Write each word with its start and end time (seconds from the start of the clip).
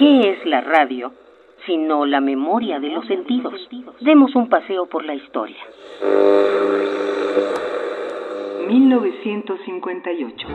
¿Qué 0.00 0.30
es 0.30 0.44
la 0.46 0.62
radio? 0.62 1.12
Sino 1.66 2.06
la 2.06 2.22
memoria 2.22 2.80
de 2.80 2.88
los 2.88 3.06
sentidos. 3.06 3.52
Demos 4.00 4.34
un 4.34 4.48
paseo 4.48 4.86
por 4.86 5.04
la 5.04 5.14
historia. 5.14 5.58
1958. 8.66 10.48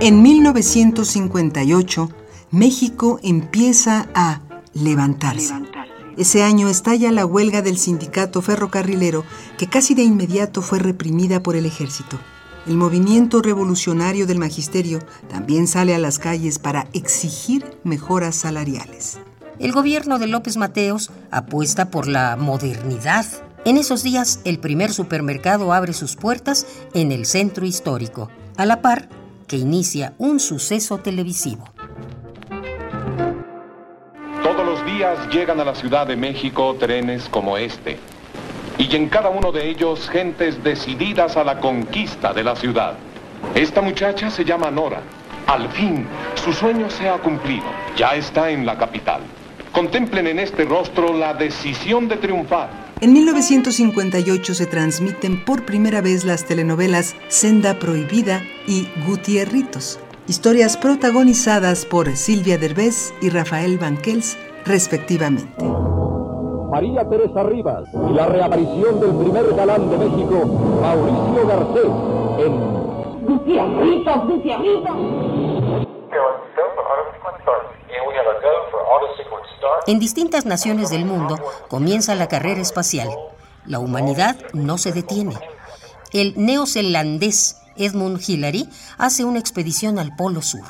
En 0.00 0.22
1958, 0.22 2.08
México 2.50 3.20
empieza 3.22 4.08
a 4.14 4.40
levantarse. 4.72 5.52
Ese 6.16 6.42
año 6.42 6.70
estalla 6.70 7.12
la 7.12 7.26
huelga 7.26 7.60
del 7.60 7.76
sindicato 7.76 8.40
ferrocarrilero 8.40 9.24
que 9.58 9.66
casi 9.66 9.94
de 9.94 10.04
inmediato 10.04 10.62
fue 10.62 10.78
reprimida 10.78 11.42
por 11.42 11.56
el 11.56 11.66
ejército. 11.66 12.16
El 12.64 12.76
movimiento 12.76 13.42
revolucionario 13.42 14.24
del 14.24 14.38
magisterio 14.38 15.00
también 15.28 15.66
sale 15.66 15.96
a 15.96 15.98
las 15.98 16.20
calles 16.20 16.60
para 16.60 16.86
exigir 16.92 17.76
mejoras 17.82 18.36
salariales. 18.36 19.18
El 19.58 19.72
gobierno 19.72 20.20
de 20.20 20.28
López 20.28 20.56
Mateos 20.56 21.10
apuesta 21.32 21.90
por 21.90 22.06
la 22.06 22.36
modernidad. 22.36 23.26
En 23.64 23.78
esos 23.78 24.04
días, 24.04 24.40
el 24.44 24.60
primer 24.60 24.92
supermercado 24.92 25.72
abre 25.72 25.92
sus 25.92 26.14
puertas 26.14 26.66
en 26.94 27.10
el 27.10 27.26
centro 27.26 27.66
histórico, 27.66 28.30
a 28.56 28.64
la 28.64 28.80
par 28.80 29.08
que 29.48 29.56
inicia 29.56 30.14
un 30.18 30.38
suceso 30.38 30.98
televisivo. 30.98 31.64
Todos 34.44 34.64
los 34.64 34.86
días 34.86 35.18
llegan 35.32 35.58
a 35.58 35.64
la 35.64 35.74
Ciudad 35.74 36.06
de 36.06 36.14
México 36.14 36.76
trenes 36.78 37.28
como 37.28 37.56
este. 37.58 37.98
Y 38.78 38.94
en 38.96 39.08
cada 39.08 39.28
uno 39.28 39.52
de 39.52 39.68
ellos 39.68 40.08
gentes 40.10 40.62
decididas 40.62 41.36
a 41.36 41.44
la 41.44 41.60
conquista 41.60 42.32
de 42.32 42.44
la 42.44 42.56
ciudad. 42.56 42.94
Esta 43.54 43.80
muchacha 43.80 44.30
se 44.30 44.44
llama 44.44 44.70
Nora. 44.70 45.00
Al 45.46 45.68
fin, 45.70 46.06
su 46.34 46.52
sueño 46.52 46.88
se 46.88 47.08
ha 47.08 47.18
cumplido. 47.18 47.64
Ya 47.96 48.14
está 48.14 48.50
en 48.50 48.64
la 48.64 48.78
capital. 48.78 49.20
Contemplen 49.72 50.26
en 50.26 50.38
este 50.38 50.64
rostro 50.64 51.12
la 51.12 51.34
decisión 51.34 52.08
de 52.08 52.16
triunfar. 52.16 52.82
En 53.00 53.12
1958 53.12 54.54
se 54.54 54.66
transmiten 54.66 55.44
por 55.44 55.64
primera 55.64 56.00
vez 56.00 56.24
las 56.24 56.44
telenovelas 56.44 57.16
Senda 57.28 57.78
Prohibida 57.78 58.42
y 58.68 58.86
Gutierritos, 59.06 59.98
historias 60.28 60.76
protagonizadas 60.76 61.84
por 61.84 62.16
Silvia 62.16 62.58
Derbez 62.58 63.12
y 63.20 63.30
Rafael 63.30 63.78
Banquels, 63.78 64.36
respectivamente. 64.64 65.91
María 66.72 67.06
Teresa 67.06 67.42
Rivas 67.42 67.84
y 67.92 68.14
la 68.14 68.24
reaparición 68.24 68.98
del 68.98 69.14
primer 69.16 69.54
galán 69.54 69.90
de 69.90 69.98
México, 69.98 70.46
Mauricio 70.80 71.46
Garcés, 71.46 72.46
en 72.46 73.26
Gutierritos, 73.26 74.26
Gutierritos. 74.26 74.96
En 79.86 79.98
distintas 79.98 80.46
naciones 80.46 80.88
del 80.88 81.04
mundo 81.04 81.36
comienza 81.68 82.14
la 82.14 82.28
carrera 82.28 82.62
espacial. 82.62 83.10
La 83.66 83.78
humanidad 83.78 84.36
no 84.54 84.78
se 84.78 84.92
detiene. 84.92 85.34
El 86.14 86.32
neozelandés 86.38 87.60
Edmund 87.76 88.18
Hillary 88.26 88.66
hace 88.96 89.26
una 89.26 89.40
expedición 89.40 89.98
al 89.98 90.16
Polo 90.16 90.40
Sur. 90.40 90.64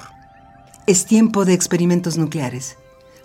Es 0.88 1.06
tiempo 1.06 1.44
de 1.44 1.54
experimentos 1.54 2.18
nucleares. 2.18 2.76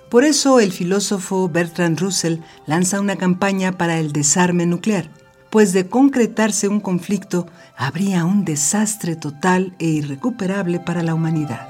Por 0.09 0.23
eso 0.23 0.61
el 0.61 0.71
filósofo 0.71 1.49
Bertrand 1.49 1.99
Russell 1.99 2.39
lanza 2.65 3.01
una 3.01 3.17
campaña 3.17 3.73
para 3.73 3.99
el 3.99 4.13
desarme 4.13 4.65
nuclear, 4.65 5.09
pues 5.49 5.73
de 5.73 5.89
concretarse 5.89 6.69
un 6.69 6.79
conflicto 6.79 7.47
habría 7.75 8.23
un 8.23 8.45
desastre 8.45 9.17
total 9.17 9.75
e 9.79 9.85
irrecuperable 9.87 10.79
para 10.79 11.03
la 11.03 11.13
humanidad. 11.13 11.67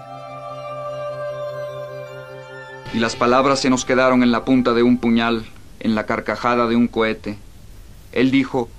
Y 2.93 2.99
las 2.99 3.15
palabras 3.15 3.59
se 3.59 3.71
nos 3.71 3.85
quedaron 3.85 4.21
en 4.21 4.31
la 4.31 4.45
punta 4.45 4.73
de 4.73 4.83
un 4.83 4.99
puñal, 4.99 5.45
en 5.79 5.95
la 5.95 6.05
carcajada 6.05 6.67
de 6.67 6.75
un 6.75 6.87
cohete. 6.87 7.37
Él 8.11 8.29
dijo, 8.29 8.69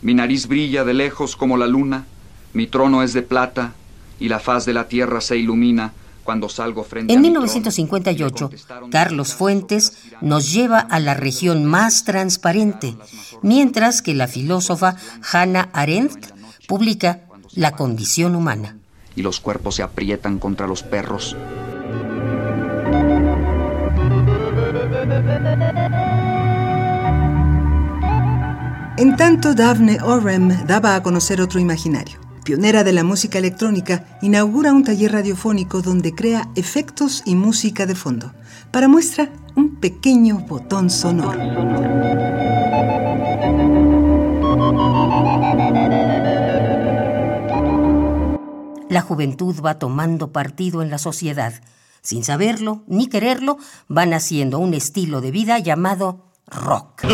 mi 0.00 0.14
nariz 0.14 0.48
brilla 0.48 0.82
de 0.84 0.94
lejos 0.94 1.36
como 1.36 1.58
la 1.58 1.66
luna, 1.66 2.06
mi 2.54 2.66
trono 2.66 3.02
es 3.02 3.12
de 3.12 3.22
plata 3.22 3.74
y 4.18 4.28
la 4.28 4.40
faz 4.40 4.64
de 4.64 4.72
la 4.72 4.88
tierra 4.88 5.20
se 5.20 5.36
ilumina 5.36 5.92
cuando 6.24 6.48
salgo 6.48 6.82
frente 6.82 7.12
en 7.12 7.18
a 7.18 7.22
1958, 7.22 8.50
Carlos 8.90 9.34
Fuentes 9.34 9.92
nos 10.20 10.52
lleva 10.52 10.80
a 10.80 10.98
la 10.98 11.14
región 11.14 11.64
más 11.64 12.04
transparente, 12.04 12.96
mientras 13.42 14.02
que 14.02 14.14
la 14.14 14.26
filósofa 14.26 14.96
Hannah 15.32 15.70
Arendt 15.72 16.32
publica 16.66 17.20
La 17.52 17.72
condición 17.72 18.34
humana. 18.34 18.78
Y 19.14 19.22
los 19.22 19.38
cuerpos 19.38 19.76
se 19.76 19.82
aprietan 19.84 20.40
contra 20.40 20.66
los 20.66 20.82
perros. 20.82 21.36
En 28.96 29.16
tanto, 29.16 29.54
Daphne 29.54 29.98
Orem 30.02 30.66
daba 30.66 30.96
a 30.96 31.02
conocer 31.02 31.40
otro 31.40 31.60
imaginario. 31.60 32.23
Pionera 32.44 32.84
de 32.84 32.92
la 32.92 33.04
música 33.04 33.38
electrónica, 33.38 34.04
inaugura 34.20 34.74
un 34.74 34.84
taller 34.84 35.12
radiofónico 35.12 35.80
donde 35.80 36.14
crea 36.14 36.50
efectos 36.56 37.22
y 37.24 37.36
música 37.36 37.86
de 37.86 37.94
fondo. 37.94 38.32
Para 38.70 38.86
muestra, 38.86 39.30
un 39.56 39.76
pequeño 39.76 40.40
botón 40.40 40.90
sonoro. 40.90 41.38
La 48.90 49.00
juventud 49.00 49.56
va 49.64 49.78
tomando 49.78 50.30
partido 50.30 50.82
en 50.82 50.90
la 50.90 50.98
sociedad. 50.98 51.54
Sin 52.02 52.24
saberlo 52.24 52.82
ni 52.86 53.06
quererlo, 53.06 53.56
van 53.88 54.12
haciendo 54.12 54.58
un 54.58 54.74
estilo 54.74 55.22
de 55.22 55.30
vida 55.30 55.58
llamado 55.60 56.26
rock. 56.46 57.04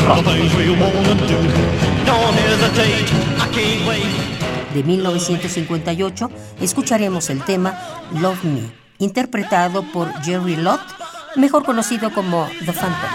De 4.74 4.84
1958 4.84 6.30
escucharemos 6.60 7.28
el 7.30 7.42
tema 7.42 7.78
Love 8.20 8.44
Me, 8.44 8.62
interpretado 8.98 9.82
por 9.82 10.12
Jerry 10.22 10.56
Lott, 10.56 10.80
mejor 11.34 11.64
conocido 11.64 12.12
como 12.12 12.48
The 12.64 12.72
Phantom. 12.72 13.10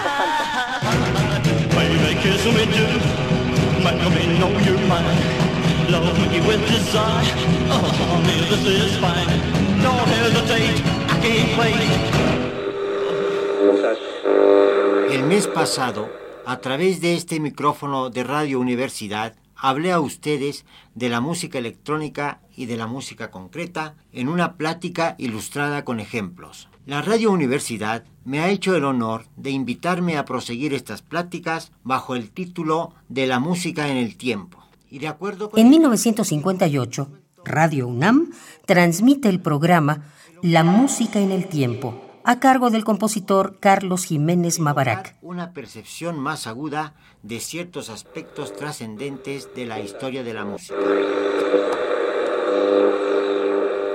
El 15.12 15.24
mes 15.24 15.48
pasado, 15.48 16.10
a 16.46 16.58
través 16.58 17.00
de 17.00 17.16
este 17.16 17.40
micrófono 17.40 18.10
de 18.10 18.24
Radio 18.24 18.60
Universidad, 18.60 19.34
hablé 19.56 19.92
a 19.92 20.00
ustedes 20.00 20.66
de 20.94 21.10
la 21.10 21.22
música 21.22 21.58
electrónica 21.58 22.42
y 22.56 22.66
de 22.66 22.78
la 22.78 22.88
música 22.88 23.32
concreta 23.32 23.96
en 24.12 24.30
una 24.30 24.58
plática 24.58 25.16
ilustrada 25.18 25.84
con 25.86 26.00
ejemplos. 26.00 26.70
La 26.86 27.02
Radio 27.02 27.32
Universidad 27.32 28.04
me 28.26 28.40
ha 28.40 28.50
hecho 28.50 28.76
el 28.76 28.86
honor 28.86 29.26
de 29.36 29.50
invitarme 29.50 30.18
a 30.18 30.26
proseguir 30.26 30.74
estas 30.74 31.02
pláticas 31.02 31.72
bajo 31.84 32.16
el 32.16 32.30
título 32.32 32.94
de 33.10 33.28
La 33.28 33.40
música 33.40 33.90
en 33.90 33.98
el 33.98 34.18
tiempo. 34.18 34.64
Y 34.90 35.00
de 35.00 35.08
acuerdo 35.08 35.52
En 35.56 35.70
1958, 35.70 37.10
Radio 37.44 37.88
UNAM 37.88 38.32
transmite 38.66 39.30
el 39.30 39.40
programa 39.40 40.04
La 40.42 40.64
música 40.64 41.20
en 41.20 41.32
el 41.32 41.48
tiempo 41.48 42.05
a 42.28 42.40
cargo 42.40 42.72
del 42.72 42.84
compositor 42.84 43.60
Carlos 43.60 44.06
Jiménez 44.06 44.60
Mabarac. 44.60 45.16
Una 45.22 45.54
percepción 45.54 46.20
más 46.20 46.48
aguda 46.48 46.96
de 47.22 47.40
ciertos 47.40 47.90
aspectos 47.90 48.54
trascendentes 48.54 49.54
de 49.56 49.68
la 49.68 49.80
historia 49.80 50.24
de 50.24 50.34
la 50.34 50.44
música. 50.44 50.76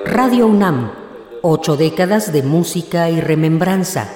Radio 0.04 0.46
UNAM, 0.46 0.92
ocho 1.42 1.76
décadas 1.76 2.32
de 2.32 2.44
música 2.44 3.10
y 3.10 3.20
remembranza, 3.20 4.08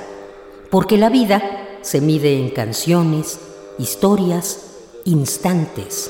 porque 0.71 0.97
la 0.97 1.11
vida 1.11 1.43
se 1.83 2.01
mide 2.01 2.39
en 2.39 2.51
canciones, 2.51 3.41
historias, 3.79 4.77
instantes. 5.05 6.09